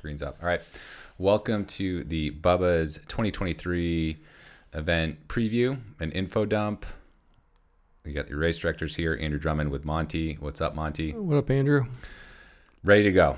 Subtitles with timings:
[0.00, 0.38] screen's up.
[0.40, 0.62] All right.
[1.18, 4.16] Welcome to the Bubba's 2023
[4.72, 6.86] event preview and info dump.
[8.06, 10.38] We got the race directors here, Andrew Drummond with Monty.
[10.40, 11.12] What's up, Monty?
[11.12, 11.84] What up, Andrew?
[12.82, 13.36] Ready to go.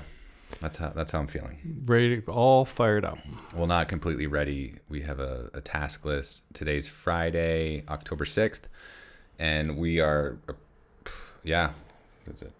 [0.61, 1.83] That's how that's how I'm feeling.
[1.85, 3.17] Ready, all fired up.
[3.53, 4.75] Well, not completely ready.
[4.87, 6.45] We have a, a task list.
[6.53, 8.61] Today's Friday, October 6th,
[9.37, 10.37] and we are,
[11.43, 11.71] yeah,
[12.25, 12.53] is it?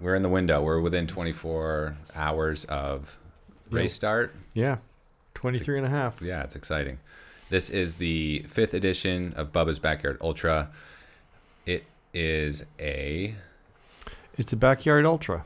[0.00, 0.62] We're in the window.
[0.62, 3.18] We're within 24 hours of
[3.70, 3.94] race Yeah.
[3.94, 4.34] start.
[4.54, 4.76] Yeah,
[5.34, 6.20] 23 and a half.
[6.22, 6.98] Yeah, it's exciting.
[7.50, 10.70] This is the fifth edition of Bubba's Backyard Ultra.
[11.66, 13.34] It is a
[14.38, 15.44] It's a backyard ultra,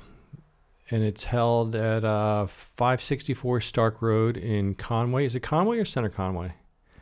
[0.91, 5.25] and it's held at uh, 564 Stark Road in Conway.
[5.27, 6.53] Is it Conway or Center Conway?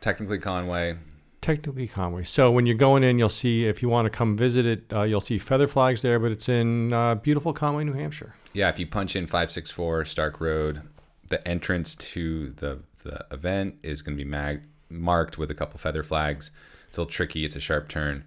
[0.01, 0.97] technically Conway.
[1.43, 2.23] Technically Conway.
[2.23, 5.03] So when you're going in, you'll see if you want to come visit it, uh,
[5.03, 8.33] you'll see feather flags there, but it's in uh, beautiful Conway, New Hampshire.
[8.53, 10.83] Yeah, if you punch in 564 Stark Road,
[11.27, 15.77] the entrance to the, the event is going to be mag- marked with a couple
[15.77, 16.49] feather flags.
[16.87, 17.43] It's a little tricky.
[17.43, 18.23] It's a sharp turn.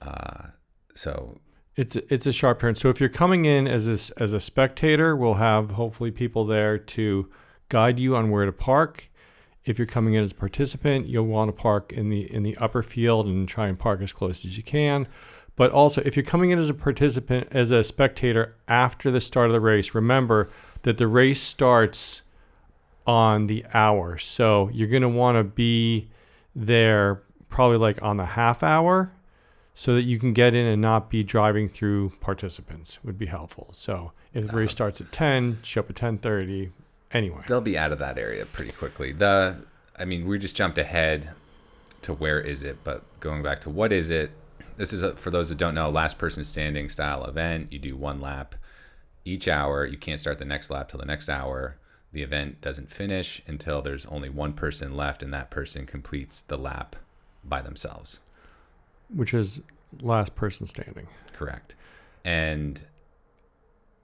[0.00, 0.50] Uh,
[0.94, 1.40] so,
[1.74, 2.76] It's a, it's a sharp turn.
[2.76, 6.78] So if you're coming in as a, as a spectator, we'll have hopefully people there
[6.78, 7.28] to
[7.70, 9.10] guide you on where to park.
[9.64, 12.56] If you're coming in as a participant, you'll want to park in the in the
[12.56, 15.06] upper field and try and park as close as you can.
[15.56, 19.48] But also, if you're coming in as a participant, as a spectator after the start
[19.48, 20.48] of the race, remember
[20.82, 22.22] that the race starts
[23.06, 24.16] on the hour.
[24.18, 26.08] So you're going to want to be
[26.54, 29.12] there probably like on the half hour
[29.74, 33.68] so that you can get in and not be driving through participants would be helpful.
[33.72, 34.72] So if the race uh-huh.
[34.72, 36.70] starts at 10, show up at 10:30
[37.12, 37.42] anyway.
[37.48, 39.12] they'll be out of that area pretty quickly.
[39.12, 39.56] The,
[39.98, 41.30] I mean, we just jumped ahead
[42.02, 44.30] to where is it, but going back to what is it?
[44.76, 47.72] This is a, for those that don't know, last person standing style event.
[47.72, 48.54] You do one lap
[49.24, 49.84] each hour.
[49.84, 51.76] You can't start the next lap till the next hour.
[52.12, 56.56] The event doesn't finish until there's only one person left, and that person completes the
[56.58, 56.96] lap
[57.44, 58.20] by themselves.
[59.14, 59.60] which is
[60.00, 61.06] last person standing.
[61.32, 61.74] Correct.
[62.24, 62.82] And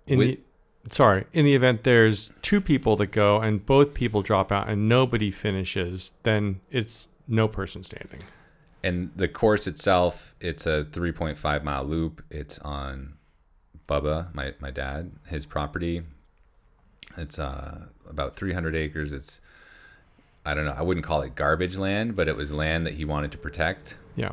[0.06, 0.41] In With- the
[0.91, 4.89] sorry, in the event there's two people that go and both people drop out and
[4.89, 8.21] nobody finishes, then it's no person standing.
[8.83, 12.23] and the course itself, it's a 3.5 mile loop.
[12.31, 13.15] It's on
[13.89, 16.03] Bubba, my, my dad, his property.
[17.17, 19.13] It's uh, about 300 acres.
[19.13, 19.41] It's,
[20.45, 23.05] I don't know, I wouldn't call it garbage land, but it was land that he
[23.05, 23.97] wanted to protect.
[24.15, 24.33] Yeah.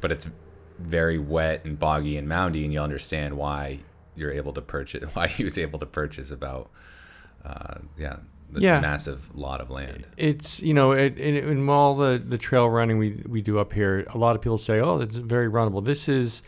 [0.00, 0.28] But it's
[0.78, 3.80] very wet and boggy and moundy, and you'll understand why
[4.16, 6.70] you're able to purchase, why he was able to purchase about,
[7.44, 8.16] uh, yeah,
[8.50, 8.80] this Yeah.
[8.80, 10.06] massive lot of land.
[10.16, 13.72] It's you know it, in, in all the the trail running we we do up
[13.72, 14.04] here.
[14.10, 16.42] A lot of people say, "Oh, it's very runnable." This is,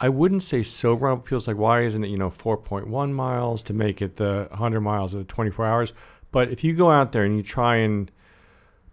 [0.00, 1.24] I wouldn't say so runnable.
[1.24, 5.14] People's like, "Why isn't it you know 4.1 miles to make it the 100 miles
[5.14, 5.92] of 24 hours?"
[6.30, 8.10] But if you go out there and you try and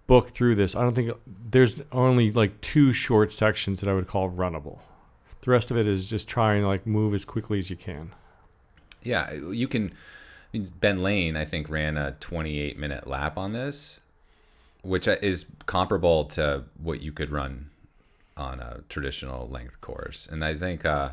[0.07, 1.11] book through this, I don't think
[1.51, 4.79] there's only like two short sections that I would call runnable.
[5.45, 8.11] The rest of it is just trying and like move as quickly as you can.
[9.03, 9.93] Yeah, you can.
[10.53, 14.01] I mean, Ben Lane, I think, ran a 28 minute lap on this,
[14.81, 17.69] which is comparable to what you could run
[18.35, 20.27] on a traditional length course.
[20.29, 21.09] And I think, uh,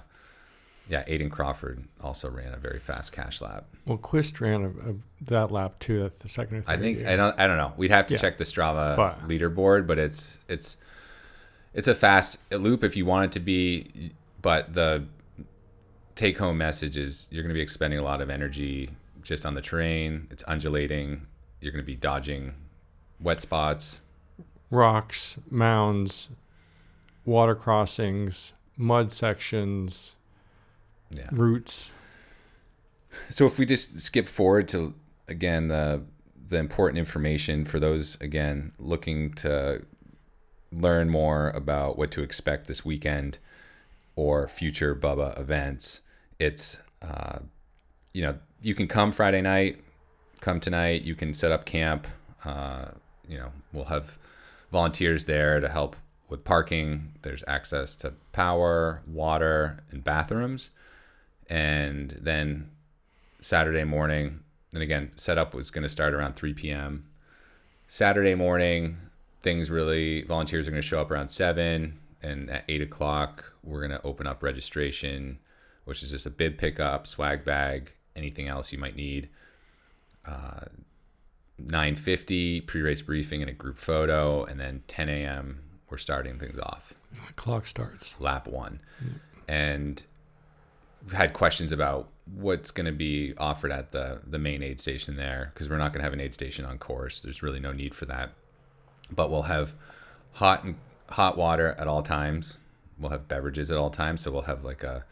[0.88, 3.66] yeah, Aiden Crawford also ran a very fast cash lap.
[3.84, 4.94] Well, Quist ran a, a,
[5.26, 6.72] that lap too, at the second or third.
[6.72, 7.12] I think yeah.
[7.12, 7.74] I don't I don't know.
[7.76, 8.20] We'd have to Yeah.
[8.22, 10.78] check the Strava But- leaderboard, but it's it's
[11.74, 15.06] it's a fast loop if you want it to be, but the
[16.14, 18.90] take home message is you're going to be expending a lot of energy
[19.22, 20.26] just on the terrain.
[20.30, 21.26] It's undulating.
[21.60, 22.54] You're going to be dodging
[23.20, 24.02] wet spots.
[24.70, 26.28] rocks, mounds,
[27.24, 30.14] water crossings, mud sections,
[31.10, 31.28] Yeah.
[31.30, 31.90] roots.
[33.30, 34.94] So if we just skip forward to
[35.28, 36.02] again the
[36.48, 39.82] the important information for those again looking to
[40.72, 43.38] learn more about what to expect this weekend
[44.16, 46.00] or future Bubba events,
[46.38, 47.38] it's uh,
[48.12, 49.82] you know you can come Friday night,
[50.40, 51.02] come tonight.
[51.02, 52.06] You can set up camp.
[52.44, 52.86] Uh,
[53.28, 54.18] you know we'll have
[54.70, 55.96] volunteers there to help
[56.28, 57.12] with parking.
[57.22, 60.70] There's access to power, water, and bathrooms,
[61.48, 62.70] and then
[63.40, 64.40] Saturday morning.
[64.72, 67.04] And again, setup was going to start around 3 p.m.
[67.86, 68.96] Saturday morning,
[69.42, 71.98] things really, volunteers are going to show up around 7.
[72.22, 75.38] And at 8 o'clock, we're going to open up registration,
[75.84, 79.28] which is just a bib pickup, swag bag, anything else you might need.
[80.26, 80.66] Uh,
[81.60, 84.44] 9.50, pre-race briefing and a group photo.
[84.44, 85.60] And then 10 a.m.,
[85.90, 88.14] we're starting things off The clock starts.
[88.18, 88.80] lap one.
[89.46, 90.02] And
[91.02, 95.16] we've had questions about what's going to be offered at the the main aid station
[95.16, 97.20] there because we're not going to have an aid station on course.
[97.20, 98.30] There's really no need for that.
[99.10, 99.74] But we'll have
[100.32, 100.76] hot and
[101.10, 102.58] hot water at all times.
[103.02, 104.22] We'll have beverages at all times.
[104.22, 105.04] So we'll have like a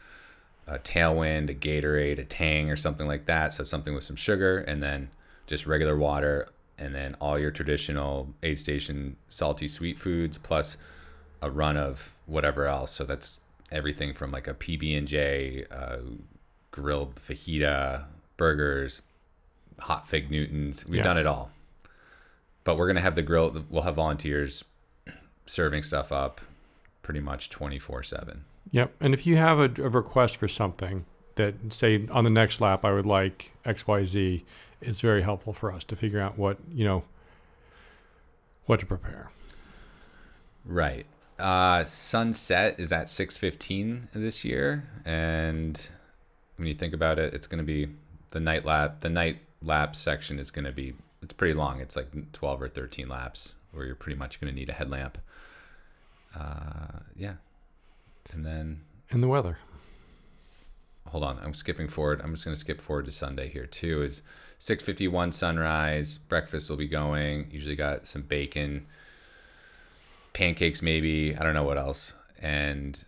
[0.67, 3.51] a tailwind, a Gatorade, a Tang, or something like that.
[3.51, 5.09] So something with some sugar, and then
[5.47, 6.47] just regular water,
[6.77, 10.77] and then all your traditional aid station salty sweet foods plus
[11.41, 12.91] a run of whatever else.
[12.91, 13.39] So that's
[13.71, 15.97] everything from like a PB and J, uh,
[16.69, 18.05] grilled fajita,
[18.37, 19.01] burgers,
[19.79, 20.85] hot fig Newtons.
[20.85, 21.03] We've Yeah.
[21.03, 21.51] done it all.
[22.63, 23.65] But we're gonna have the grill.
[23.69, 24.63] We'll have volunteers
[25.47, 26.39] serving stuff up,
[27.11, 28.45] pretty much twenty four seven.
[28.71, 28.95] Yep.
[29.01, 31.03] And if you have a, a request for something
[31.35, 34.45] that, say, on the next lap, I would like X, Y, Z,
[34.79, 37.03] it's very helpful for us to figure out what you know,
[38.65, 39.29] what to prepare.
[40.63, 41.05] Right.
[41.37, 45.89] Uh, sunset is at six fifteen this year, and
[46.55, 47.89] when you think about it, it's going to be
[48.29, 49.01] the night lap.
[49.01, 51.81] The night lap section is going to be it's pretty long.
[51.81, 55.17] It's like twelve or thirteen laps, where you're pretty much going to need a headlamp.
[56.37, 57.33] Uh, yeah,
[58.31, 59.57] and then And the weather.
[61.07, 62.21] hold on, I'm skipping forward.
[62.23, 64.01] I'm just going to skip forward to Sunday here too.
[64.01, 64.21] Is
[64.59, 66.17] 6:51 sunrise.
[66.17, 67.49] Breakfast will be going.
[67.51, 68.85] Usually got some bacon,
[70.33, 71.35] pancakes maybe.
[71.35, 72.13] I don't know what else.
[72.41, 73.03] And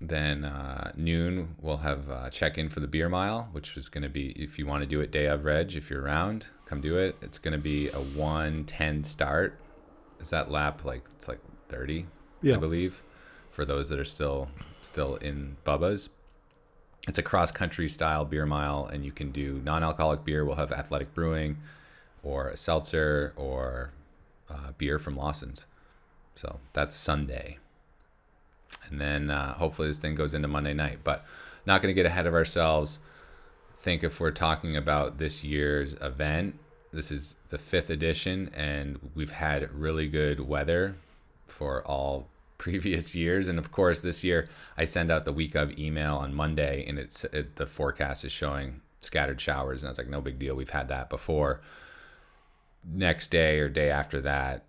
[0.00, 4.02] then uh, noon we'll have uh, check in for the beer mile, which is going
[4.02, 5.74] to be if you want to do it day of reg.
[5.74, 7.16] If you're around, come do it.
[7.22, 9.60] It's going to be a 110 start.
[10.18, 12.06] Is that lap like it's like 30?
[12.54, 13.02] I believe,
[13.50, 14.48] for those that are still
[14.82, 16.10] still in Bubba's.
[17.08, 20.44] It's a cross country style beer mile, and you can do non alcoholic beer.
[20.44, 21.58] We'll have athletic brewing,
[22.22, 23.92] or a seltzer, or
[24.50, 25.66] uh, beer from Lawson's.
[26.34, 27.58] So that's Sunday.
[28.90, 30.98] And then uh, hopefully this thing goes into Monday night.
[31.02, 31.24] But
[31.64, 32.98] not going to get ahead of ourselves.
[33.76, 36.58] Think if we're talking about this year's event,
[36.92, 40.96] this is the fifth edition, and we've had really good weather
[41.46, 42.28] for all
[42.58, 43.48] previous years.
[43.48, 46.98] And of course, this year I send out the week of email on Monday, and
[46.98, 50.54] it's it, the forecast is showing scattered showers, and I was like, no big deal.
[50.54, 51.60] We've had that before.
[52.84, 54.66] Next day or day after that,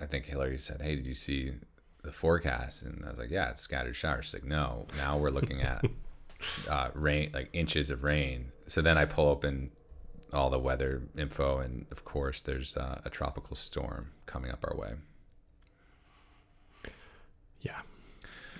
[0.00, 1.54] I think Hillary said, "Hey, did you see
[2.02, 5.30] the forecast?" And I was like, "Yeah, it's scattered showers." She's like, "No, now we're
[5.30, 5.84] looking at
[6.68, 9.70] uh, rain, like inches of rain." So then I pull open
[10.32, 14.76] all the weather info, and of course, there's uh, a tropical storm coming up our
[14.76, 14.94] way.
[17.60, 17.80] Yeah.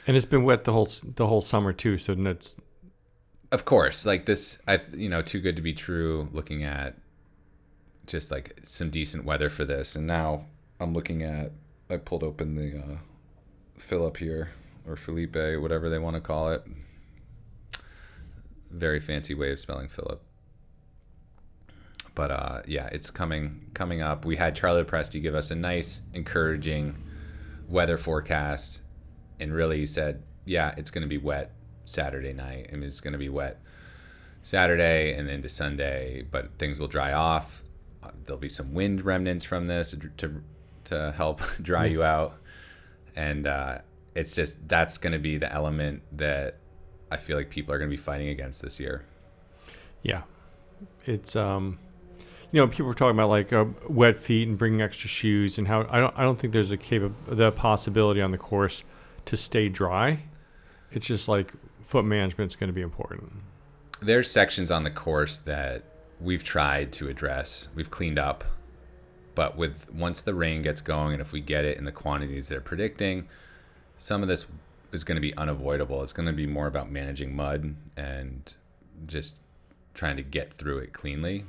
[0.06, 2.56] And it's been wet the whole the whole summer too, so it's
[3.50, 6.28] Of course, like this, I you know, too good to be true.
[6.32, 6.96] Looking at
[8.06, 10.46] just like some decent weather for this, and now
[10.80, 11.52] I'm looking at.
[11.90, 12.96] I pulled open the uh,
[13.78, 14.50] Philip here
[14.86, 16.62] or Felipe, whatever they want to call it.
[18.70, 20.22] Very fancy way of spelling Philip.
[22.14, 24.24] But uh, yeah, it's coming coming up.
[24.24, 26.96] We had Charlie Presti give us a nice, encouraging
[27.68, 28.82] weather forecast,
[29.40, 31.52] and really he said, yeah, it's going to be wet
[31.84, 32.70] Saturday night.
[32.72, 33.60] I mean, it's going to be wet
[34.42, 37.62] Saturday and into Sunday, but things will dry off.
[38.02, 40.42] Uh, there'll be some wind remnants from this to
[40.84, 42.38] to help dry you out,
[43.16, 43.78] and uh,
[44.14, 46.58] it's just that's going to be the element that
[47.10, 49.04] I feel like people are going to be fighting against this year.
[50.02, 50.22] yeah.
[51.06, 51.78] It's um
[52.52, 55.68] you know, people were talking about like uh, wet feet and bringing extra shoes and
[55.68, 56.78] how I don't I don't think there's a
[57.26, 58.84] the possibility on the course
[59.28, 60.20] to stay dry.
[60.90, 63.32] It's just like foot management is going to be important.
[64.00, 65.82] there's sections on the course that
[66.20, 67.68] we've tried to address.
[67.74, 68.44] We've cleaned up,
[69.34, 72.48] but with once the rain gets going, and if we get it in the quantities
[72.48, 73.28] they're predicting,
[73.96, 74.46] some of this
[74.92, 76.02] is going to be unavoidable.
[76.02, 78.54] It's going to be more about managing mud and
[79.06, 79.36] just
[79.94, 81.44] trying to get through it cleanly.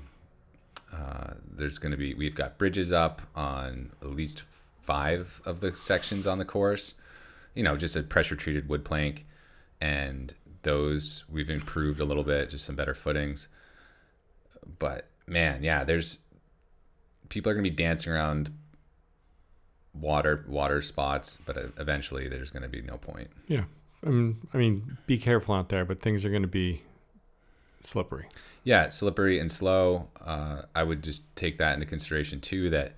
[0.93, 4.43] Uh, there's going to be we've got bridges up on at least
[4.81, 6.95] five of the sections on the course.
[7.59, 9.25] You know, just a pressure treated wood plank,
[9.81, 13.49] and those we've improved a little bit, just some better footings.
[14.79, 16.19] But man, yeah, there's
[17.27, 18.51] people are gonna be dancing around
[19.93, 23.29] water water spots, but e- eventually there's gonna be no point.
[23.47, 23.65] Yeah.
[24.05, 26.83] I mean, I mean, be careful out there, but things are going to be
[27.81, 28.27] slippery.
[28.63, 30.07] Yeah, slippery and slow.
[30.21, 32.69] Uh, I would just take that into consideration too.
[32.69, 32.93] That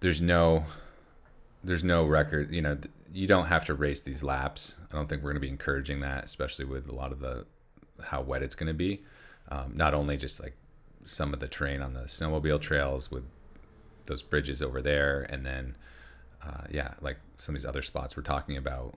[0.00, 0.64] there's no
[1.64, 2.54] there's no record.
[2.54, 2.78] You know,
[3.12, 4.74] you don't have to race these laps.
[4.92, 7.46] I don't think we're going to be encouraging that, especially with a lot of the
[8.04, 9.02] how wet it's going to be.
[9.48, 10.54] Um, not only just like
[11.04, 13.24] some of the terrain on the snowmobile trails with
[14.06, 15.76] those bridges over there, and then
[16.42, 18.94] uh, yeah, like some of these other spots we're talking about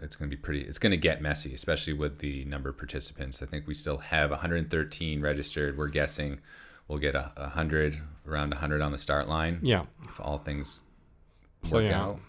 [0.00, 0.60] it's going to be pretty.
[0.62, 3.42] It's going to get messy, especially with the number of participants.
[3.42, 5.78] I think we still have 113 registered.
[5.78, 6.40] We're guessing
[6.86, 9.60] we'll get a, a hundred, around 100 on the start line.
[9.62, 9.84] Yeah.
[10.04, 10.84] if all things
[11.62, 12.08] Play work out.
[12.10, 12.20] out.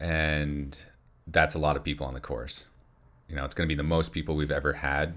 [0.00, 0.82] And
[1.26, 2.66] that's a lot of people on the course.
[3.28, 5.14] You know, it's going to be the most people we've ever had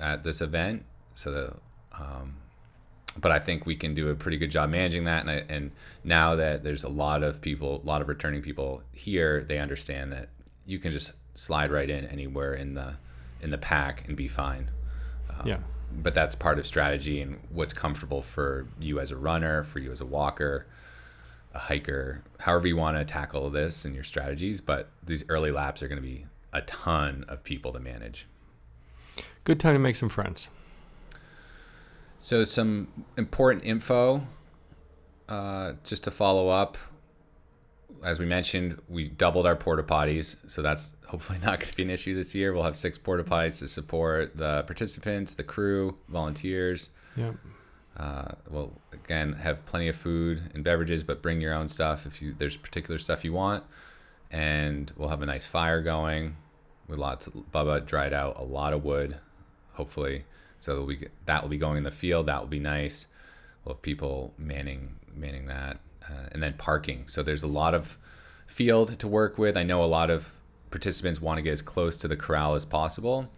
[0.00, 0.84] at this event.
[1.14, 1.54] So, the,
[1.92, 2.36] um,
[3.18, 5.22] but I think we can do a pretty good job managing that.
[5.22, 5.70] And, I, and
[6.02, 10.12] now that there's a lot of people, a lot of returning people here, they understand
[10.12, 10.28] that
[10.66, 12.96] you can just slide right in anywhere in the
[13.42, 14.70] in the pack and be fine
[15.44, 15.58] Yeah.
[15.92, 19.92] but that's part of strategy and what's comfortable for you as a runner, for you
[19.92, 20.66] as a walker,
[21.56, 24.60] a hiker, however you want to tackle this and your strategies.
[24.60, 28.28] But these early laps are going to be a ton of people to manage.
[29.44, 30.48] Good time to make some friends.
[32.18, 34.26] So, some important info
[35.28, 36.76] uh, just to follow up.
[38.04, 41.82] As we mentioned, we doubled our porta potties, so that's hopefully not going to be
[41.84, 42.52] an issue this year.
[42.52, 46.90] We'll have six porta potties to support the participants, the crew, volunteers.
[47.16, 47.32] Yeah.
[47.96, 52.20] Uh, we'll again have plenty of food and beverages, but bring your own stuff if
[52.20, 53.64] you there's particular stuff you want.
[54.30, 56.36] And we'll have a nice fire going
[56.88, 57.26] with lots.
[57.26, 59.16] Of, Bubba dried out a lot of wood,
[59.74, 60.24] hopefully.
[60.58, 62.26] So we that will be going in the field.
[62.26, 63.06] That will be nice.
[63.64, 67.06] We'll have people manning manning that, uh, and then parking.
[67.06, 67.98] So there's a lot of
[68.46, 69.56] field to work with.
[69.56, 70.32] I know a lot of
[70.70, 73.30] participants want to get as close to the corral as possible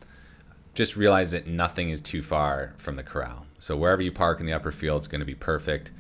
[0.79, 3.48] just realize that nothing is too far from the corral.
[3.59, 5.91] So wherever you park in the upper field it's going to be perfect.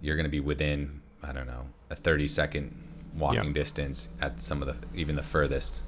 [0.00, 2.74] You're going to be within, I don't know, a 30 second
[3.16, 3.52] walking Yeah.
[3.52, 5.84] distance at some of the even the furthest.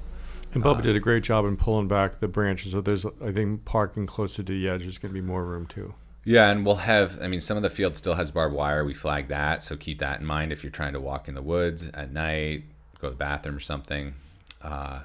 [0.53, 2.73] And Bubba did a great job in pulling back the branches.
[2.73, 4.81] So there's, I think, parking closer to the edge.
[4.81, 5.93] There's going to be more room too.
[6.25, 8.83] Yeah, and we'll have I mean some of the field still has barbed wire.
[8.83, 11.41] We flag that, so keep that in mind if you're trying to walk in the
[11.41, 12.65] woods at night,
[12.99, 14.13] go to the bathroom or something.
[14.61, 15.01] Uh,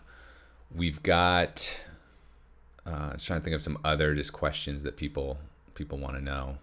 [0.75, 1.85] we've got
[2.85, 5.39] uh, just trying to think of some other just questions that people
[5.77, 6.59] people want to know.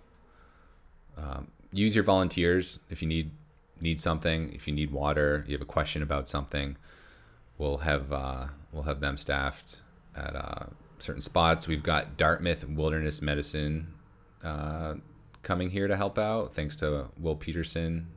[1.17, 3.31] Um, use your volunteers if you need
[3.79, 4.51] need something.
[4.53, 6.75] If you need water, you have a question about something,
[7.57, 9.81] we'll have uh, we'll have them staffed
[10.15, 10.65] at uh,
[10.99, 11.67] certain spots.
[11.67, 13.93] We've got Dartmouth Wilderness Medicine
[14.43, 14.95] uh,
[15.41, 18.07] coming here to help out, thanks to Will Peterson,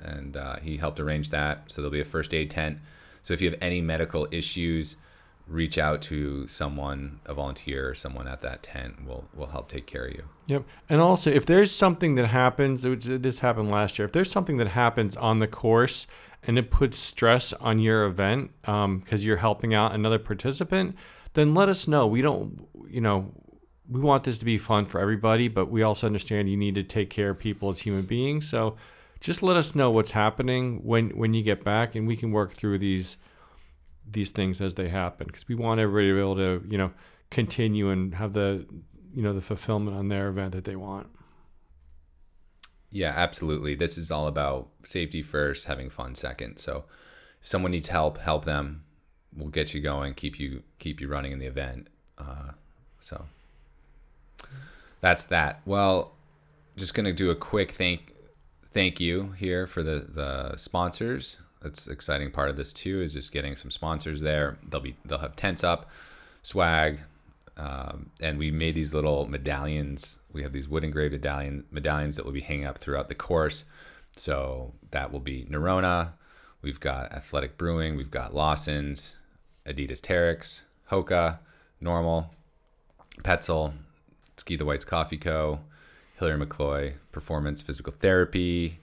[0.00, 1.70] and uh, he helped arrange that.
[1.70, 2.78] So there'll be a first aid tent.
[3.22, 4.96] So if you have any medical issues,
[5.52, 9.06] reach out to someone, a volunteer, or someone at that tent.
[9.06, 10.24] We'll we'll help take care of you.
[10.46, 10.64] Yep.
[10.88, 14.56] And also, if there's something that happens, which this happened last year, if there's something
[14.56, 16.06] that happens on the course
[16.44, 20.96] and it puts stress on your event um, because you're helping out another participant,
[21.34, 22.06] then let us know.
[22.06, 23.32] We don't, you know,
[23.88, 26.82] we want this to be fun for everybody, but we also understand you need to
[26.82, 28.48] take care of people as human beings.
[28.48, 28.76] So
[29.20, 32.52] just let us know what's happening when when you get back, and we can work
[32.52, 33.16] through these
[34.10, 36.92] these things as they happen because we want everybody to be able to, you know,
[37.30, 38.66] continue and have the
[39.14, 41.08] you know the fulfillment on their event that they want.
[42.90, 43.74] Yeah, absolutely.
[43.74, 46.58] This is all about safety first, having fun second.
[46.58, 46.84] So
[47.40, 48.84] if someone needs help, help them.
[49.34, 51.88] We'll get you going, keep you keep you running in the event.
[52.18, 52.50] Uh,
[53.00, 53.24] so
[55.00, 55.62] that's that.
[55.64, 56.14] Well,
[56.76, 58.12] just gonna do a quick thank
[58.72, 61.38] thank you here for the the sponsors.
[61.62, 64.58] That's exciting part of this too is just getting some sponsors there.
[64.68, 65.90] They'll be they'll have tents up,
[66.42, 67.00] swag,
[67.56, 70.20] um, and we made these little medallions.
[70.32, 73.64] We have these wood engraved medallion medallions that will be hanging up throughout the course.
[74.16, 76.12] So that will be Nerona.
[76.60, 77.96] We've got Athletic Brewing.
[77.96, 79.16] We've got Lawson's,
[79.66, 81.38] Adidas Terrex, Hoka,
[81.80, 82.30] Normal,
[83.22, 83.72] Petzl,
[84.36, 85.60] Ski the Whites Coffee Co.,
[86.18, 88.80] Hillary McCloy, Performance Physical Therapy,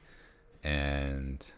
[0.63, 1.51] and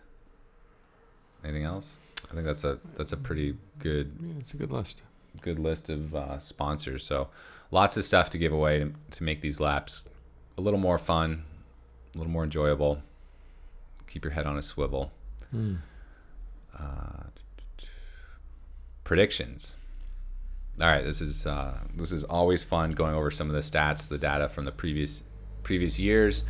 [1.44, 2.00] anything else.
[2.30, 5.02] I think that's a that's a pretty good Yeah, it's a good list.
[5.42, 7.04] good list of uh, sponsors.
[7.04, 7.30] So
[7.72, 10.08] lots of stuff to give away to, to make these laps
[10.58, 11.44] a little more fun,
[12.14, 13.02] a little more enjoyable.
[14.08, 15.12] Keep your head on a swivel.
[16.78, 17.24] Uh,
[19.04, 19.76] predictions.
[20.82, 24.08] All right, this is uh, this is always fun going over some of the stats,
[24.08, 25.24] the data from the previous
[25.64, 26.44] previous years,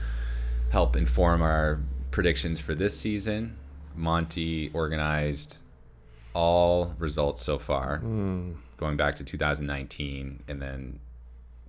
[0.71, 1.79] help inform our
[2.12, 3.57] predictions for this season.
[4.01, 5.63] Monty organized
[6.34, 8.00] all results so far,
[8.77, 11.00] going back to 2019, and then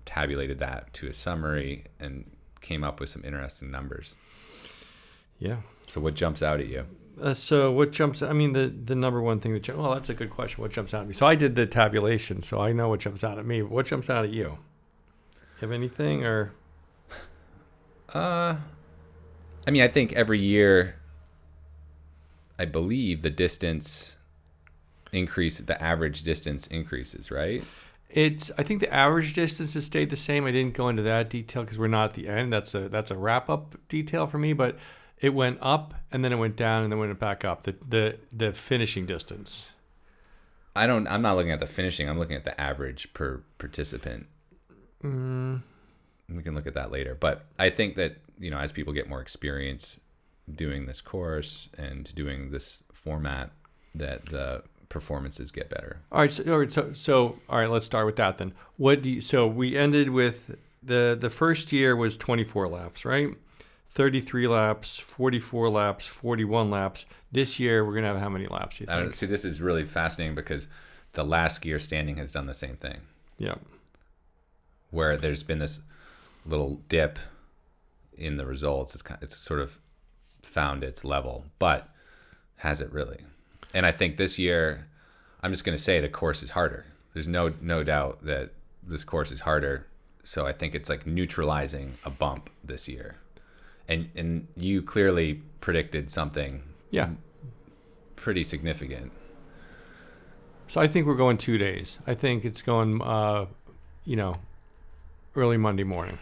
[0.05, 4.17] tabulated that to a summary and came up with some interesting numbers.
[5.39, 5.57] Yeah.
[5.87, 6.87] So, what jumps out at you?
[7.21, 8.23] Uh, so what jumps?
[8.23, 10.63] I mean, the the number one thing that well, that's a good question.
[10.63, 11.13] What jumps out at me?
[11.13, 13.63] So I did the tabulation, so I know what jumps out at me.
[13.63, 14.45] What jumps out at you?
[14.45, 14.59] You
[15.61, 16.53] have anything or?
[18.15, 18.57] Uh,
[19.67, 20.97] I mean, I think every year,
[22.63, 24.17] I believe the distance
[25.13, 27.65] increase the average distance increases, right?
[28.09, 28.53] It's.
[28.57, 30.47] I think the average distance has stayed the same.
[30.47, 32.53] I didn't go into that detail because we're not at the end.
[32.53, 34.53] That's a that's a wrap up detail for me.
[34.53, 34.79] But
[35.21, 37.65] it went up and then it went down and then went back up.
[37.65, 39.71] The the the finishing distance.
[40.77, 41.09] I don't.
[41.09, 42.09] I'm not looking at the finishing.
[42.09, 44.27] I'm looking at the average per participant.
[45.03, 45.63] Mm,
[46.29, 47.17] We can look at that later.
[47.19, 49.99] But I think that you know, as people get more experience
[50.53, 53.51] doing this course and doing this format,
[53.95, 56.01] that the performances get better.
[56.11, 56.33] all right.
[56.33, 56.73] So, all right.
[56.73, 57.71] So so all right.
[57.71, 58.53] Let's start with that then.
[58.77, 59.21] What do you?
[59.21, 63.29] So we ended with the the first year was 24 laps, right?
[63.95, 67.05] 33 laps, 44 laps, 41 laps.
[67.31, 68.81] This year we're gonna have how many laps?
[68.81, 69.27] You I don't see.
[69.27, 70.67] This is really fascinating because
[71.13, 73.01] the last year standing has done the same thing.
[73.39, 73.57] Yeah.
[74.91, 75.81] where there's been this
[76.47, 77.19] little dip
[78.17, 78.95] in the results.
[78.95, 79.79] It's kind it's sort of
[80.53, 81.89] found its level, but
[82.57, 83.21] has it really?
[83.75, 84.87] And I think this year,
[85.43, 86.85] I'm just going to say the course is harder.
[87.15, 88.51] There's no no doubt that
[88.83, 89.87] this course is harder.
[90.25, 93.17] So I think it's like neutralizing a bump this year.
[93.89, 97.11] And and you clearly predicted something Yeah.
[98.17, 99.13] pretty significant.
[100.69, 101.99] So I think we're going two days.
[102.07, 103.47] I think it's going, uh,
[104.05, 104.37] you know,
[105.37, 106.19] early Monday morning.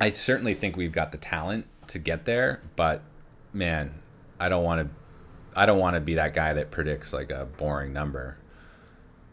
[0.00, 3.02] I certainly think we've got the talent to get there, but
[3.52, 3.94] man,
[4.40, 5.58] I don't want to.
[5.58, 8.36] I don't want to be that guy that predicts like a boring number.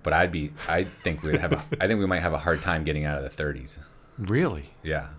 [0.03, 0.51] But I'd be.
[0.67, 1.51] I think we'd have.
[1.53, 3.79] A, I think we might have a hard time getting out of the 30s.
[4.17, 4.69] Really?
[4.81, 5.09] Yeah,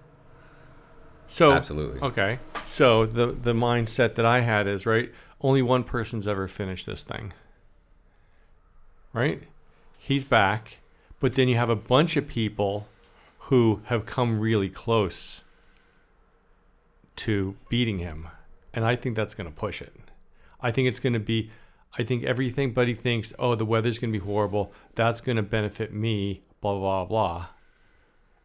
[1.27, 2.01] So absolutely.
[2.01, 2.39] Okay.
[2.65, 5.13] So the the mindset that I had is right.
[5.41, 7.33] Only one person's ever finished this thing.
[9.13, 9.43] Right.
[9.99, 10.79] He's back,
[11.21, 12.87] but then you have a bunch of people
[13.41, 15.43] who have come really close
[17.17, 18.29] to beating him,
[18.75, 19.93] and I think that's going to push it.
[20.61, 21.51] I think it's going to be.
[21.99, 24.73] I think everything buddy thinks, oh, the weather's going to be horrible.
[24.95, 26.43] That's going to benefit me.
[26.61, 27.47] Blah blah blah.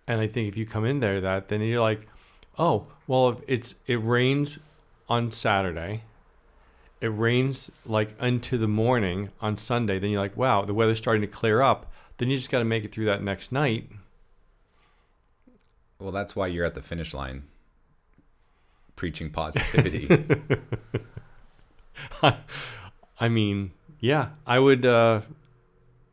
[0.08, 2.08] And I think if you come in there that, then you're like,
[2.58, 4.58] oh, well, it's it rains
[5.10, 6.04] on Saturday.
[7.02, 10.00] It rains like into the morning on Sunday.
[10.00, 11.92] Then you're like, wow, the weather's starting to clear up.
[12.18, 13.90] Then you just got to make it through that next night.
[15.98, 17.44] Well, that's why you're at the finish line,
[18.96, 20.08] preaching positivity.
[23.20, 24.86] I mean, yeah, I would.
[24.86, 25.22] Uh,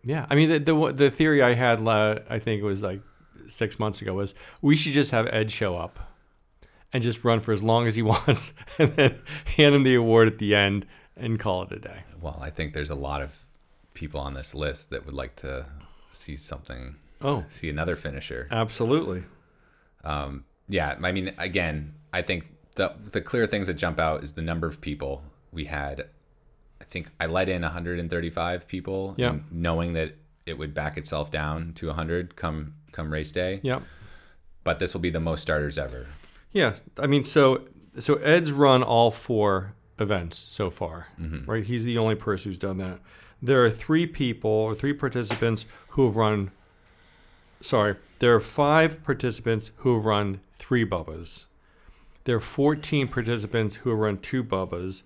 [0.05, 3.01] yeah, I mean, the, the the theory I had, uh, I think it was like
[3.49, 5.99] six months ago, was we should just have Ed show up
[6.93, 9.21] and just run for as long as he wants, and then
[9.57, 10.87] hand him the award at the end
[11.17, 12.03] and call it a day.
[12.21, 13.45] well, I think there's a lot of
[13.95, 15.67] people on this list that would like to
[16.11, 18.47] see something, Oh, see another finisher.
[18.53, 19.25] absolutely.
[20.05, 24.33] Um, yeah, I mean, again, I think the the clear things that jump out is
[24.33, 26.07] the number of people we had.
[26.81, 29.37] I think I let in 135 people, Yeah.
[29.51, 33.61] knowing that it would back itself down to 100 come come race day.
[33.63, 33.83] Yep.
[34.65, 36.07] But this will be the most starters ever.
[36.53, 37.65] Yeah, I mean, so
[37.99, 41.51] so Ed's run all four events so far, mm-hmm.
[41.51, 41.65] right?
[41.65, 43.01] He's the only person who's done that.
[43.43, 46.53] There are three people or three participants who have run.
[47.61, 51.45] Sorry, there are five participants who have run three bubbas.
[52.29, 55.03] There are 14 participants who have run two bubbas,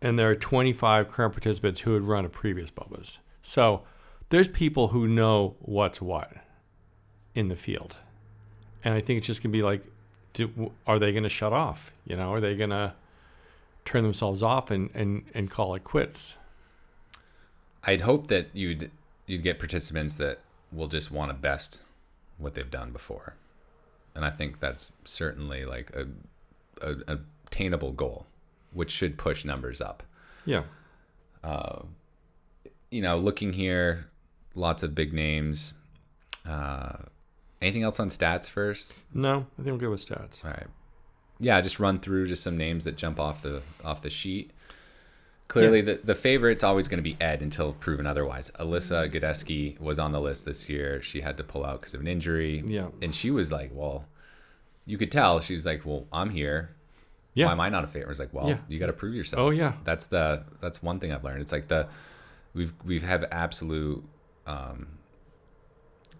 [0.00, 3.18] and there are 25 current participants who had run a previous bubbas.
[3.42, 3.82] So
[4.30, 6.32] there's people who know what's what
[7.34, 7.98] in the field,
[8.82, 9.84] and I think it's just gonna be like
[10.32, 11.92] do, are they going to shut off?
[12.06, 12.94] You know, are they going to
[13.84, 16.38] turn themselves off and, and, and call it quits?
[17.84, 18.90] I'd hope that you'd
[19.26, 20.38] you'd get participants that
[20.72, 21.82] will just want to best
[22.38, 23.34] what they've done before,
[24.14, 26.06] and I think that's certainly like a,
[26.80, 28.26] a, a attainable goal,
[28.72, 30.02] which should push numbers up.
[30.46, 30.62] Yeah.
[31.44, 31.82] Uh,
[32.90, 34.06] you know, looking here,
[34.54, 35.74] lots of big names.
[36.48, 36.94] Uh,
[37.60, 39.00] anything else on stats first?
[39.12, 40.44] No, I think I'm good with stats.
[40.44, 40.66] All right.
[41.38, 44.52] Yeah, just run through just some names that jump off the off the sheet.
[45.48, 48.50] Clearly, the, the favorite's always going to be Ed until proven otherwise.
[48.58, 51.02] Alyssa Godesky was on the list this year.
[51.02, 52.62] She had to pull out because of an injury.
[52.64, 52.88] Yeah.
[53.02, 54.06] And she was like, well,
[54.86, 55.40] you could tell.
[55.40, 56.74] She's like, well, I'm here.
[57.34, 57.46] Yeah.
[57.46, 58.10] Why am I not a favorite?
[58.10, 58.58] It's like, well, Yeah.
[58.68, 59.40] you got to prove yourself.
[59.40, 59.72] Oh, yeah.
[59.84, 61.40] That's the that's one thing I've learned.
[61.40, 61.88] It's like the
[62.54, 64.04] we've we've have absolute
[64.46, 64.86] um,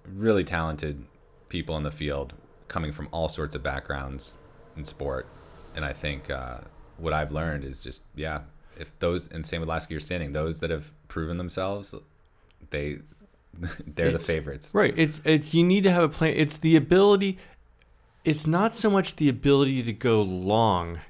[0.07, 1.05] really talented
[1.49, 2.33] people in the field
[2.69, 4.39] coming from all sorts of backgrounds
[4.77, 5.27] in sport,
[5.77, 6.59] and I think uh,
[6.97, 8.41] what I've learned is just yeah,
[8.79, 11.95] if those and same with last year's standing, those that have proven themselves,
[12.71, 13.01] they
[13.87, 14.75] they're the favorites.
[14.75, 14.95] Right.
[14.97, 16.33] It's it's you need to have a plan.
[16.37, 17.39] It's the ability.
[18.25, 21.01] It's not so much the ability to go long.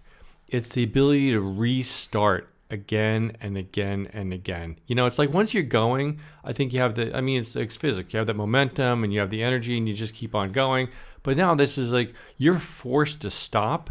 [0.49, 4.79] It's the ability to restart again and again and again.
[4.87, 7.55] You know, it's like once you're going, I think you have the, I mean, it's,
[7.55, 8.15] it's physics.
[8.15, 10.89] You have that momentum and you have the energy and you just keep on going.
[11.23, 13.91] But now this is like you're forced to stop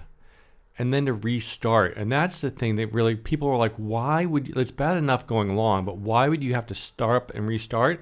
[0.80, 1.96] and then to restart.
[1.96, 5.28] And that's the thing that really people are like, why would you, it's bad enough
[5.28, 8.02] going long, but why would you have to start up and restart?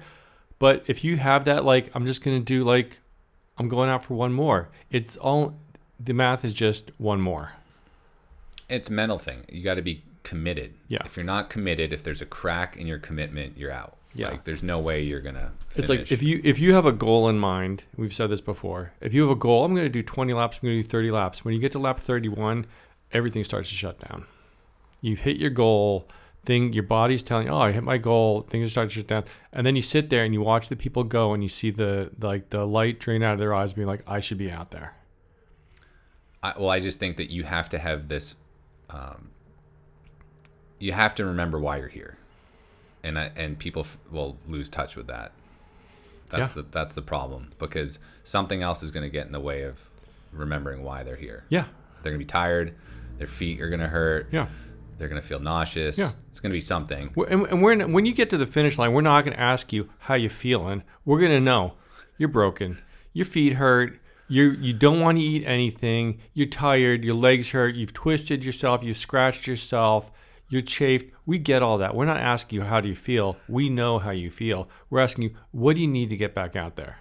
[0.58, 2.99] But if you have that, like, I'm just going to do like,
[3.60, 5.54] I'm going out for one more, it's all,
[6.02, 7.52] the math is just one more.
[8.70, 9.44] It's a mental thing.
[9.50, 10.72] You got to be committed.
[10.88, 11.02] Yeah.
[11.04, 13.98] If you're not committed, if there's a crack in your commitment, you're out.
[14.14, 14.30] Yeah.
[14.30, 15.52] Like there's no way you're gonna.
[15.76, 18.92] It's like if you if you have a goal in mind, we've said this before.
[19.00, 20.56] If you have a goal, I'm going to do 20 laps.
[20.56, 21.44] I'm going to do 30 laps.
[21.44, 22.66] When you get to lap 31,
[23.12, 24.24] everything starts to shut down.
[25.00, 26.08] You've hit your goal.
[26.46, 28.40] Thing your body's telling you, oh, I hit my goal.
[28.42, 30.76] Things are starting to shut down, and then you sit there and you watch the
[30.76, 33.86] people go, and you see the like the light drain out of their eyes, being
[33.86, 34.94] like, I should be out there.
[36.42, 38.36] I, well, I just think that you have to have this.
[38.88, 39.30] Um,
[40.78, 42.16] you have to remember why you're here,
[43.02, 45.32] and I, and people f- will lose touch with that.
[46.30, 46.54] That's Yeah.
[46.54, 49.90] the that's the problem because something else is going to get in the way of
[50.32, 51.44] remembering why they're here.
[51.50, 51.64] Yeah,
[52.02, 52.74] They're going to be tired.
[53.18, 54.28] Their feet are going to hurt.
[54.32, 54.46] yeah.
[55.00, 55.98] They're going to feel nauseous.
[55.98, 56.10] Yeah.
[56.28, 57.12] It's going to be something.
[57.28, 59.72] And, and we're when you get to the finish line, we're not going to ask
[59.72, 60.84] you how you're feeling.
[61.04, 61.74] We're going to know
[62.18, 62.78] you're broken,
[63.12, 67.74] your feet hurt, you you don't want to eat anything, you're tired, your legs hurt,
[67.74, 70.12] you've twisted yourself, you've scratched yourself,
[70.48, 71.10] you're chafed.
[71.26, 71.94] We get all that.
[71.94, 73.36] We're not asking you how do you feel.
[73.48, 74.68] We know how you feel.
[74.90, 76.98] We're asking you what do you need to get back out there.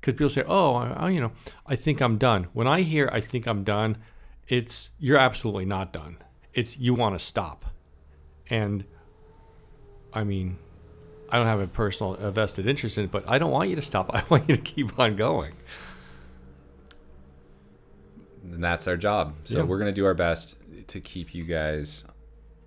[0.00, 1.32] Because people say, "Oh, I, I- you know,
[1.66, 3.96] I think I'm done." When I hear "I think I'm done,"
[4.46, 6.18] it's you're absolutely not done.
[6.58, 7.64] It's you want to stop.
[8.50, 8.84] And
[10.12, 10.58] I mean,
[11.30, 13.76] I don't have a personal a vested interest in it, but I don't want you
[13.76, 14.10] to stop.
[14.14, 15.54] I want you to keep on going.
[18.44, 19.34] And that's our job.
[19.44, 19.64] So Yeah.
[19.64, 20.56] we're going to do our best
[20.88, 22.04] to keep you guys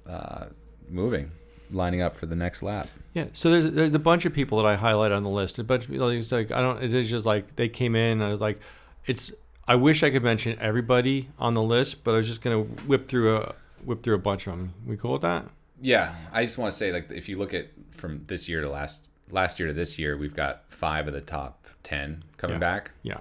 [0.08, 0.46] uh,
[0.90, 1.32] moving,
[1.72, 2.88] lining up for the next lap.
[3.14, 3.26] Yeah.
[3.34, 5.60] So there's there's a bunch of people that I highlight on the list.
[5.60, 6.10] A bunch of people.
[6.10, 6.84] It's like I don't.
[6.84, 8.14] It's just like they came in.
[8.14, 8.60] And I was like,
[9.06, 9.32] it's.
[9.68, 13.08] I wish I could mention everybody on the list, but I was just gonna whip
[13.08, 14.74] through a whip through a bunch of them.
[14.86, 15.46] We cool with that?
[15.82, 18.70] Yeah, I just want to say, like, if you look at from this year to
[18.70, 22.60] last last year to this year, we've got five of the top ten coming Yeah.
[22.60, 22.92] back.
[23.04, 23.18] Yeah.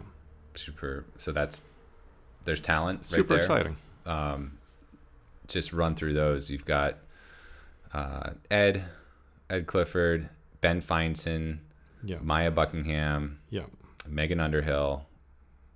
[0.55, 1.05] Super.
[1.17, 1.61] So that's
[2.45, 3.07] there's talent.
[3.07, 3.39] Super right there.
[3.39, 3.77] exciting.
[4.07, 4.59] Um,
[5.47, 6.51] just run through those.
[6.51, 6.99] You've got
[7.95, 8.85] uh, Ed,
[9.49, 10.29] Ed Clifford,
[10.61, 11.59] Ben Feinson,
[12.05, 12.19] Yeah.
[12.21, 13.65] Maya Buckingham, Yeah.
[14.09, 15.07] Megan Underhill,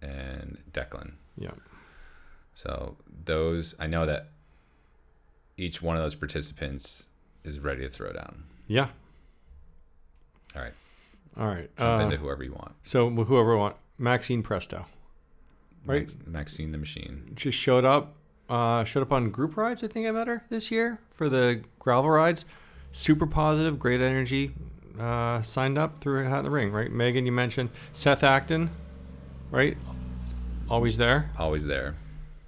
[0.03, 1.15] and Declan.
[1.37, 1.51] Yeah.
[2.55, 4.29] So those, I know that
[5.57, 7.11] each one of those participants
[7.45, 8.45] is ready to throw down.
[8.67, 8.89] Yeah.
[10.57, 10.73] All right,
[11.37, 11.71] All right.
[11.77, 12.73] jump Uh, into whoever you want.
[12.85, 14.87] so whoever want Maxine Presto
[15.85, 16.03] right.
[16.07, 17.33] Max, Maxine the Machine.
[17.35, 18.15] just showed up.
[18.49, 19.83] Uh, showed up on group rides.
[19.83, 22.45] I think I met her this year for the gravel rides.
[22.93, 24.53] Super positive, great energy.
[25.01, 26.71] Uh, signed up threw her hat in the ring.
[26.71, 27.27] Right, Megan.
[27.27, 28.71] You mentioned Seth Acton,
[29.51, 29.77] right?
[30.71, 31.97] Always there, Always there.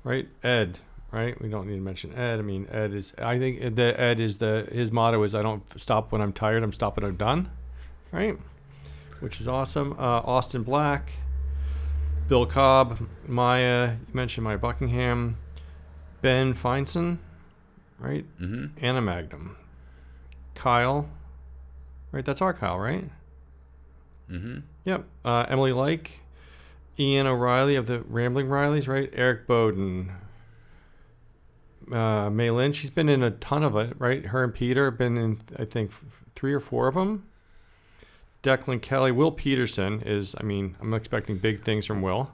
[0.05, 0.29] right?
[0.45, 0.79] Ed,
[1.17, 1.41] right?
[1.41, 2.39] We don't need to mention Ed.
[2.39, 3.15] I mean, Ed is.
[3.19, 6.63] I think the Ed is the his motto is I don't stop when I'm tired.
[6.63, 7.51] I'm stopping when I'm done,
[8.13, 8.39] right?
[9.21, 9.95] Which is awesome.
[9.95, 11.13] Uh, Austin Black,
[12.29, 13.93] Bill Cobb, Maya.
[14.07, 15.39] You mentioned Maya Buckingham,
[16.21, 17.17] Ben Feinson,
[17.99, 18.27] right?
[18.39, 19.57] hmm Anna Magnum,
[20.55, 21.09] Kyle,
[22.13, 22.27] right?
[22.27, 23.09] That's our Kyle, right?
[24.29, 25.07] hmm Yep.
[25.25, 26.21] Uh, Emily Lake,
[26.99, 29.09] Ian O'Reilly of the Rambling Rileys, right?
[29.15, 30.13] Eric Bowden,
[31.93, 32.73] uh, May Lynn.
[32.73, 34.27] She's been in a ton of it, right?
[34.27, 35.93] Her and Peter have been in, I think,
[36.35, 37.25] three or four of them.
[38.43, 40.35] Declan Kelly, Will Peterson is.
[40.39, 42.31] I mean, I'm expecting big things from Will.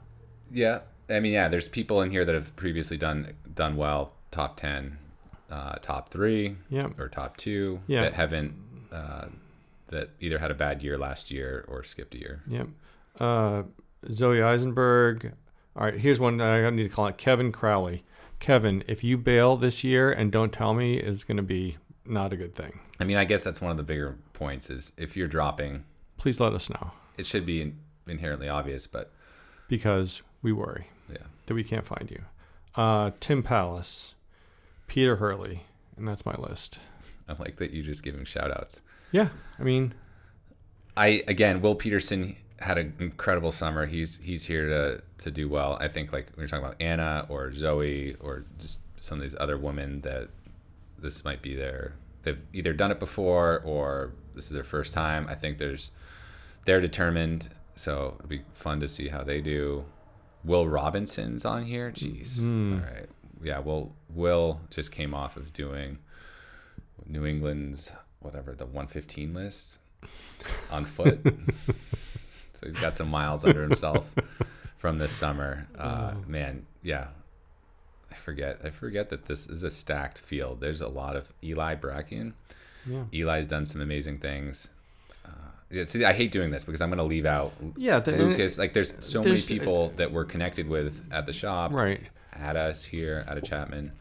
[0.51, 1.49] Yeah, I mean, yeah.
[1.49, 4.99] There's people in here that have previously done done well, top ten,
[5.51, 6.99] uh, top three, Yep.
[6.99, 8.03] or top two Yeah.
[8.03, 8.55] that haven't
[8.93, 9.27] uh,
[9.89, 12.43] that either had a bad year last year or skipped a year.
[12.47, 12.67] Yep.
[13.19, 13.63] Uh,
[14.13, 15.33] Zoe Eisenberg.
[15.77, 18.05] All right, here's one I need to call it Kevin Crowley.
[18.43, 22.33] Kevin, if you bail this year and don't tell me, it's going to be not
[22.33, 22.81] a good thing.
[22.99, 25.85] I mean, I guess that's one of the bigger points is if you're dropping,
[26.19, 27.79] Please let us know it should be in,
[28.09, 29.13] inherently obvious, but
[29.69, 32.23] because we worry yeah, that we can't find you.
[32.75, 34.15] Uh, Tim Palace,
[34.89, 35.63] Peter Hurley,
[35.97, 36.79] and that's my list.
[37.29, 38.83] I like that you just giving shout outs.
[39.13, 39.95] Yeah, I mean,
[40.97, 43.87] I again, Will Peterson had an incredible summer.
[43.87, 45.77] He's he's here to to do well.
[45.81, 49.37] I think like we are talking about Anna or Zoe or just some of these
[49.39, 50.29] other women that
[50.99, 55.27] this might be their they've either done it before or this is their first time.
[55.29, 55.91] I think there's
[56.65, 59.85] they're determined, so it'll be fun to see how they do.
[60.45, 61.91] Will Robinson's on here.
[61.91, 62.41] Jeez.
[62.41, 62.75] Mm.
[62.81, 63.09] All right.
[63.43, 63.59] Yeah.
[63.59, 65.99] Well, Will just came off of doing
[67.07, 69.81] New England's whatever the 115 list
[70.71, 71.21] on foot.
[72.63, 74.15] so he's got some miles under himself
[74.77, 75.67] from this summer.
[75.79, 77.09] Uh, man, yeah.
[78.11, 78.61] I forget.
[78.63, 80.61] I forget that this is a stacked field.
[80.61, 82.35] There's a lot of Eli Brakian.
[82.87, 83.05] Yeah.
[83.13, 84.71] Eli's done some amazing things.
[85.25, 85.31] Uh,
[85.71, 88.01] yeah, see, I hate doing this because I'm going to leave out Yeah.
[88.01, 88.59] the- Lucas.
[88.59, 92.01] Like, there's so there's- many people that we're connected with at the shop, Right.
[92.35, 93.93] at us here, at a Chapman.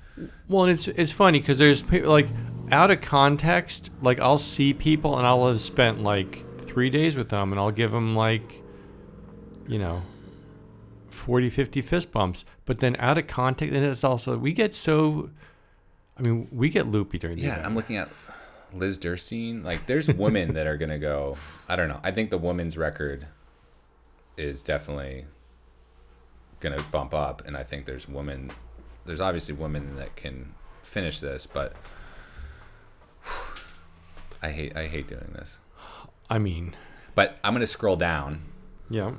[0.49, 2.27] Well, and it's it's funny because there's like
[2.71, 3.89] out of context.
[4.01, 7.71] Like I'll see people and I'll have spent like three days with them, and I'll
[7.71, 8.61] give them like,
[9.67, 10.01] you know,
[11.09, 12.45] 40, 50 fist bumps.
[12.65, 15.29] But then out of context, and it's also we get so.
[16.17, 17.65] I mean, we get loopy during the Yeah, event.
[17.65, 18.09] I'm looking at
[18.73, 19.63] Liz Durstein.
[19.63, 21.37] Like, there's women that are gonna go.
[21.67, 21.99] I don't know.
[22.03, 23.27] I think the women's record
[24.37, 25.25] is definitely
[26.59, 28.51] gonna bump up, and I think there's women.
[29.05, 30.53] There's obviously women that can
[30.83, 31.73] finish this, but
[34.43, 35.59] I hate I hate doing this.
[36.31, 36.75] I mean,
[37.13, 38.43] But I'm gonna scroll down,
[38.89, 39.11] yeah,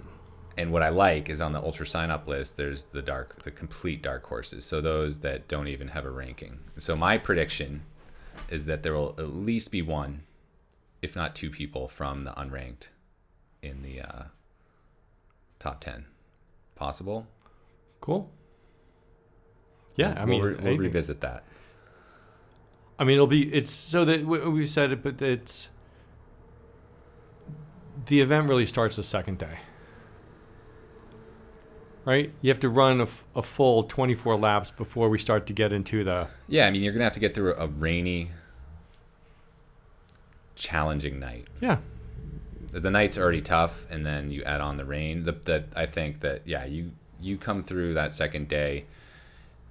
[0.56, 2.56] and what I like is on the UltraSignup list.
[2.56, 4.64] There's the dark, the complete dark horses.
[4.64, 6.58] So those that don't even have a ranking.
[6.78, 7.82] So my prediction
[8.50, 10.22] is that there will at least be one,
[11.02, 12.88] if not two people from the unranked
[13.62, 14.22] in the uh,
[15.58, 16.06] top ten.
[16.74, 17.26] Possible.
[18.00, 18.30] cool.
[19.96, 21.44] Yeah, I We'll mean, re- we'll revisit that.
[22.98, 25.68] I mean, it'll be it's so that we, we said it, but it's
[28.06, 29.58] the event really starts the second day,
[32.04, 32.32] right?
[32.40, 35.72] You have to run a, f- a full 24 laps before we start to get
[35.72, 38.30] into the Yeah, I mean you're gonna have to get through a rainy,
[40.54, 41.46] challenging night.
[41.60, 41.78] yeah,
[42.72, 45.24] the night's already tough and then you add on the rain.
[45.24, 48.86] The, the i think that yeah you you come through that second day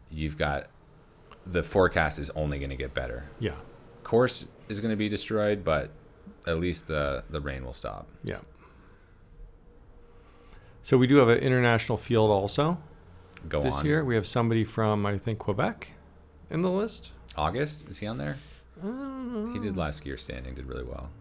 [0.10, 0.68] you've got
[1.46, 3.26] the forecast is only going to get better.
[3.40, 3.56] Yeah,
[4.04, 5.90] course is going to be destroyed but
[6.47, 8.39] at least the the rain will stop yeah.
[10.84, 12.77] So we do have an international field also
[13.47, 14.04] go this on year.
[14.04, 15.89] We have somebody from I think Quebec
[16.49, 17.12] in the list.
[17.38, 18.38] august is he on there
[19.54, 21.12] he did last year standing did really well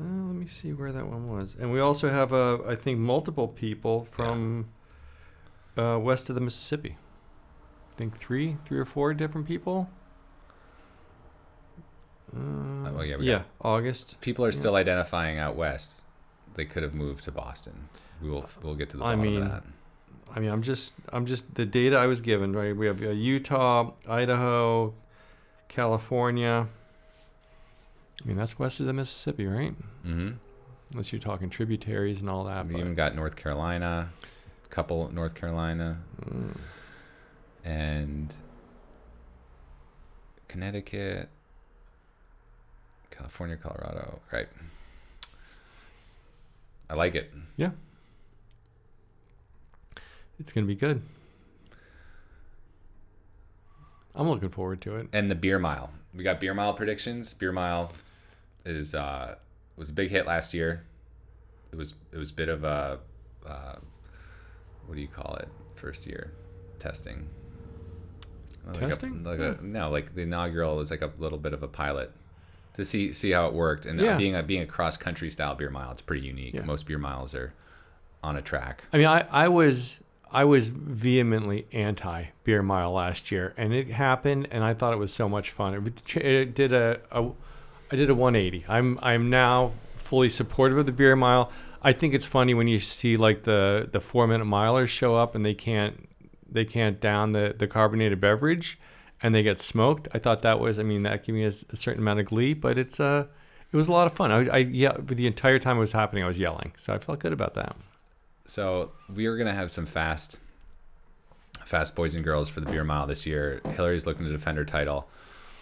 [0.00, 1.56] Uh, let me see where that one was.
[1.58, 4.68] And we also have, uh, I think, multiple people from
[5.76, 6.96] uh, west of the Mississippi.
[7.90, 9.90] I think three, three or four different people.
[12.34, 14.20] Uh, well, yeah, we yeah, August.
[14.20, 16.04] people are still identifying out west
[16.54, 17.88] they could have moved to boston
[18.22, 19.64] we will we'll get to the I bottom mean, of that
[20.34, 22.52] I mean, I'm just, I'm just the data I was given.
[22.54, 24.92] Right, we have uh, Utah, Idaho,
[25.68, 26.68] California.
[28.22, 29.74] I mean, that's west of the Mississippi, right?
[30.04, 30.32] mm-hmm.
[30.92, 32.66] Unless you're talking tributaries and all that.
[32.66, 34.10] we even got north carolina
[34.68, 36.56] couple north carolina Mm.
[37.64, 38.34] and
[40.46, 41.28] Connecticut,
[43.18, 44.20] California, Colorado.
[44.32, 44.48] Right.
[46.88, 47.32] I like it.
[47.56, 47.70] Yeah.
[50.40, 51.02] It's gonna be good.
[54.14, 55.08] I'm looking forward to it.
[55.12, 55.90] And the beer mile.
[56.14, 57.34] We got beer mile predictions.
[57.34, 57.92] Beer mile
[58.64, 59.34] is uh
[59.76, 60.84] was a big hit last year.
[61.72, 63.00] It was it was a bit of a
[63.46, 63.76] uh,
[64.86, 65.48] what do you call it?
[65.74, 66.32] First year
[66.78, 67.28] testing.
[68.66, 69.24] Like a- Testing?
[69.24, 72.12] Like a, no, like the inaugural was like a little bit of a pilot
[72.78, 73.84] to see see how it worked.
[73.86, 74.14] And Yeah.
[74.14, 76.54] uh, being a being a cross country style beer mile, it's pretty unique.
[76.54, 76.62] Yeah.
[76.64, 77.52] Most beer miles are
[78.22, 78.84] on a track.
[78.92, 79.98] I mean, I, I was
[80.30, 84.98] I was vehemently anti beer mile last year, and it happened, and I thought it
[84.98, 85.92] was so much fun.
[86.06, 87.30] It, it did a, a
[87.90, 88.64] I did a 180.
[88.68, 91.50] I'm I'm now fully supportive of the beer mile.
[91.82, 95.34] I think it's funny when you see like the the four minute milers show up
[95.34, 96.08] and they can't
[96.48, 98.78] they can't down the the carbonated beverage,
[99.22, 100.08] and they get smoked.
[100.12, 102.78] I thought that was I mean that gave me a certain amount of glee, but
[102.78, 103.26] it's uh
[103.70, 104.32] it was a lot of fun.
[104.32, 107.18] I, I yeah, the entire time it was happening, I was yelling, so I felt
[107.18, 107.76] good about that.
[108.46, 110.38] So we are gonna have some fast,
[111.64, 113.60] fast boys and girls for the beer mile this year.
[113.74, 115.08] Hillary's looking to defend her title.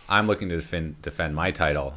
[0.09, 1.95] I'm looking to defend defend my title.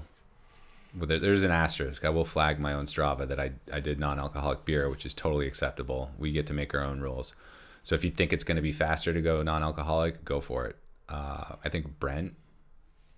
[0.98, 2.04] With it, there's an asterisk.
[2.04, 5.46] I will flag my own Strava that I I did non-alcoholic beer, which is totally
[5.46, 6.10] acceptable.
[6.18, 7.36] We get to make our own rules.
[7.84, 10.76] So if you think it's going to be faster to go non-alcoholic, go for it.
[11.10, 12.36] Uh, I think Brent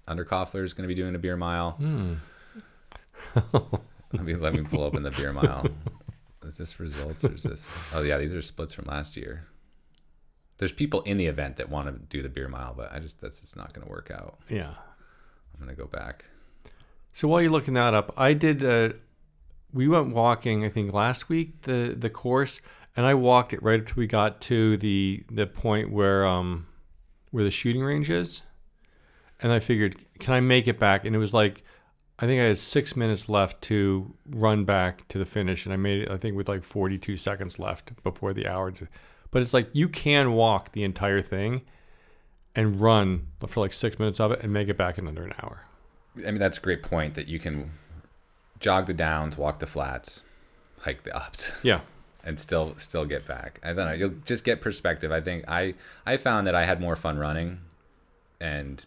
[0.07, 1.77] Underkoffler is going to be doing a beer mile.
[3.35, 5.67] let me let me pull open the beer mile.
[6.43, 7.71] Is this results or is this?
[7.93, 9.47] Oh yeah, these are splits from last year.
[10.57, 13.21] There's people in the event that want to do the beer mile, but I just
[13.21, 14.39] that's just not going to work out.
[14.49, 14.73] Yeah.
[15.53, 16.25] I'm going to go back.
[17.13, 18.63] So while you're looking that up, I did.
[18.63, 18.93] Uh,
[19.73, 20.65] we went walking.
[20.65, 22.61] I think last week the the course,
[22.95, 26.67] and I walked it right up till we got to the the point where um
[27.31, 28.41] where the shooting range is.
[29.39, 31.03] and I figured, can I make it back?
[31.03, 31.63] And it was like,
[32.19, 35.77] I think I had six minutes left to run back to the finish, and I
[35.77, 36.11] made it.
[36.11, 38.69] I think with like 42 seconds left before the hour.
[38.71, 38.87] To,
[39.31, 41.61] but it's like you can walk the entire thing
[42.55, 45.33] and run for like six minutes of it and make it back in under an
[45.41, 45.65] hour.
[46.17, 47.71] I mean, that's a great point that you can
[48.59, 50.23] jog the downs, walk the flats,
[50.81, 51.53] hike the ups.
[51.63, 51.81] Yeah.
[52.23, 53.59] And still still get back.
[53.63, 53.93] I don't know.
[53.93, 55.11] You'll just get perspective.
[55.11, 57.59] I think I I found that I had more fun running,
[58.39, 58.83] and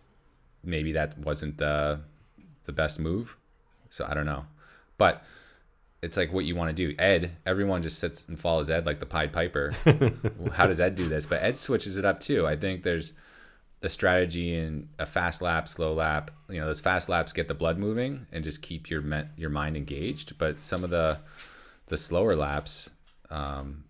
[0.63, 2.01] maybe that wasn't the
[2.65, 3.37] the best move.
[3.89, 4.47] So I don't know,
[4.99, 5.25] but
[6.03, 6.95] it's like what you want to do.
[6.99, 9.75] Ed, everyone just sits and follows Ed like the Pied Piper.
[10.53, 11.25] How does Ed do this?
[11.25, 12.47] But Ed switches it up too.
[12.47, 13.15] I think there's
[13.81, 16.31] the strategy in a fast lap, slow lap.
[16.49, 19.03] You know, those fast laps get the blood moving and just keep your
[19.37, 20.37] your mind engaged.
[20.37, 21.19] But some of the
[21.87, 22.91] the slower laps,
[23.35, 23.85] um,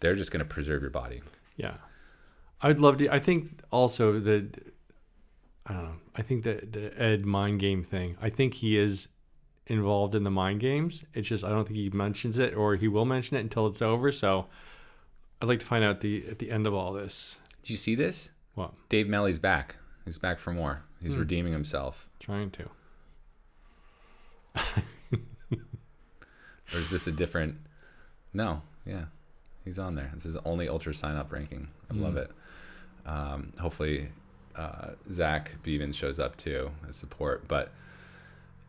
[0.00, 1.22] they're just going to preserve your body.
[1.56, 1.76] Yeah.
[2.62, 3.08] I'd love to.
[3.08, 4.72] I think also that,
[5.66, 5.96] I don't know.
[6.14, 9.08] I think that the Ed mind game thing, I think he is
[9.66, 11.04] involved in the mind games.
[11.12, 13.82] It's just, I don't think he mentions it or he will mention it until it's
[13.82, 14.12] over.
[14.12, 14.46] So
[15.42, 17.36] I'd like to find out the at the end of all this.
[17.62, 18.30] Do you see this?
[18.54, 18.72] What?
[18.88, 19.76] Dave Melly's back.
[20.04, 20.84] He's back for more.
[21.02, 22.08] He's redeeming himself.
[22.20, 22.70] Trying to.
[26.72, 27.58] Or is this a different?
[28.32, 29.04] No, yeah,
[29.64, 30.10] he's on there.
[30.14, 31.68] This is only UltraSignup ranking.
[31.90, 32.30] I love it.
[33.04, 34.08] Um, hopefully,
[34.54, 37.46] uh, Zach Bevan shows up too as support.
[37.48, 37.72] But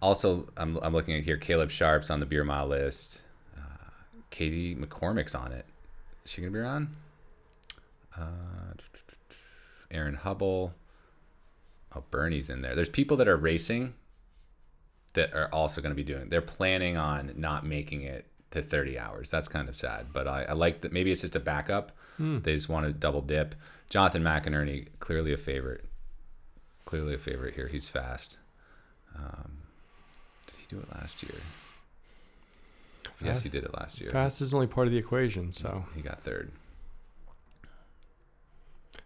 [0.02, 1.38] also, I'm, I'm looking at here.
[1.38, 3.24] Caleb Sharp's on the beer mile list.
[3.56, 3.90] Uh,
[4.30, 5.66] Katie McCormick's on it.
[6.26, 6.96] Is she gonna be on?
[8.16, 8.74] Uh,
[9.92, 10.74] Aaron Hubble.
[11.96, 12.76] Oh, Bernie's in there.
[12.76, 13.94] There's people that are racing
[15.14, 16.30] that are also going to be doing.
[16.30, 19.30] They're planning on not making it to 30 hours.
[19.32, 20.92] That's kind of sad, but I, I like that.
[20.94, 21.92] Maybe it's just a backup.
[22.20, 23.54] They just want to double dip.
[23.90, 25.86] Jonathan McInerney, clearly a favorite.
[26.86, 27.68] Clearly a favorite here.
[27.68, 28.40] He's fast.
[29.16, 29.60] Um,
[30.48, 31.36] did he do it last year?
[33.24, 34.10] Yes, he did it last year.
[34.10, 36.52] Fast is only part of the equation, so He got third.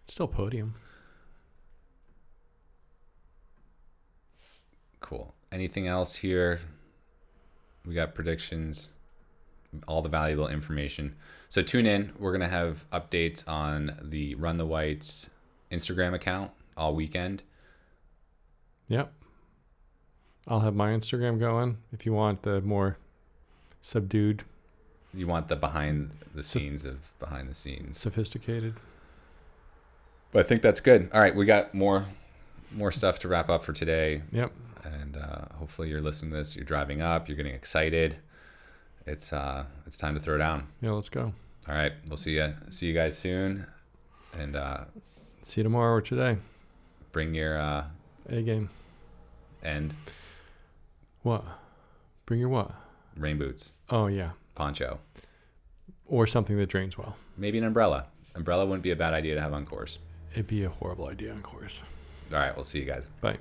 [0.02, 0.74] it's still podium.
[5.00, 5.34] Cool.
[5.50, 6.60] Anything else here?
[7.84, 8.90] We got predictions,
[9.88, 11.14] all the valuable information.
[11.48, 12.12] So tune in.
[12.18, 15.30] We're gonna have updates on the Run the Whites
[15.70, 17.42] Instagram account all weekend.
[18.88, 19.12] Yep.
[20.48, 22.96] I'll have my Instagram going if you want the more
[23.80, 24.44] subdued,
[25.14, 27.98] You want the behind the scenes of behind the scenes.
[27.98, 28.74] sophisticated.
[30.32, 31.10] But I think that's good.
[31.12, 32.06] All right, we got more
[32.70, 34.22] more stuff to wrap up for today.
[34.32, 34.50] Yep.
[34.84, 36.56] and uh, hopefully you're listening to this.
[36.56, 37.28] You're driving up.
[37.28, 38.18] You're getting excited.
[39.06, 40.68] It's uh, it's time to throw down.
[40.80, 41.32] Yeah, let's go.
[41.68, 43.66] All right, we'll see you see you guys soon,
[44.38, 44.84] and uh,
[45.42, 46.38] See you tomorrow or today.
[47.12, 47.84] bring your uh,
[48.28, 48.70] A game.
[49.62, 49.94] and
[51.22, 51.44] What?
[52.26, 52.70] Bring your what?
[53.16, 54.30] rain boots, Oh yeah.
[54.54, 54.98] poncho,
[56.06, 57.16] Or something that drains well.
[57.36, 58.06] maybe an umbrella.
[58.34, 59.98] Umbrella wouldn't be a bad idea to have on course.
[60.32, 61.82] It'd be a horrible idea, on course.
[62.32, 63.06] All right, we'll see you guys.
[63.20, 63.36] Bye.